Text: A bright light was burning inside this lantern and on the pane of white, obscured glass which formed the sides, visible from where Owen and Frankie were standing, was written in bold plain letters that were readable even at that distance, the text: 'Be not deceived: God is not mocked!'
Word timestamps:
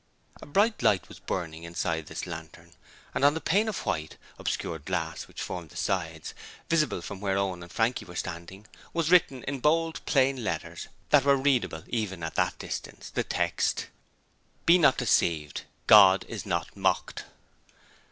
A 0.41 0.47
bright 0.47 0.81
light 0.81 1.07
was 1.09 1.19
burning 1.19 1.61
inside 1.61 2.07
this 2.07 2.25
lantern 2.25 2.73
and 3.13 3.23
on 3.23 3.35
the 3.35 3.39
pane 3.39 3.67
of 3.69 3.85
white, 3.85 4.17
obscured 4.39 4.83
glass 4.83 5.27
which 5.27 5.39
formed 5.43 5.69
the 5.69 5.77
sides, 5.77 6.33
visible 6.67 7.03
from 7.03 7.21
where 7.21 7.37
Owen 7.37 7.61
and 7.61 7.71
Frankie 7.71 8.05
were 8.05 8.15
standing, 8.15 8.65
was 8.93 9.11
written 9.11 9.43
in 9.43 9.59
bold 9.59 10.03
plain 10.07 10.43
letters 10.43 10.87
that 11.11 11.23
were 11.23 11.37
readable 11.37 11.83
even 11.87 12.23
at 12.23 12.33
that 12.33 12.57
distance, 12.57 13.11
the 13.11 13.23
text: 13.23 13.89
'Be 14.65 14.79
not 14.79 14.97
deceived: 14.97 15.65
God 15.85 16.25
is 16.27 16.47
not 16.47 16.75
mocked!' 16.75 17.25